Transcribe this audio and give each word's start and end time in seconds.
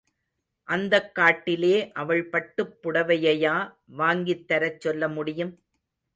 அந்தக் 0.67 1.15
காட்டிலே 1.15 1.91
அவள் 1.93 2.23
பட்டுப் 2.25 2.73
புடவையையா 2.81 3.55
வாங்கித்தரச் 3.97 4.79
சொல்ல 4.79 5.07
முடியும். 5.09 5.53